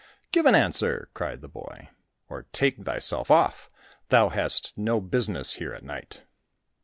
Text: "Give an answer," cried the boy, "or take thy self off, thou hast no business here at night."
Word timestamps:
"Give 0.31 0.47
an 0.47 0.55
answer," 0.55 1.09
cried 1.13 1.41
the 1.41 1.47
boy, 1.47 1.89
"or 2.27 2.47
take 2.53 2.85
thy 2.85 2.97
self 2.97 3.29
off, 3.29 3.69
thou 4.09 4.29
hast 4.29 4.75
no 4.75 4.99
business 4.99 5.53
here 5.61 5.73
at 5.75 5.83
night." 5.83 6.23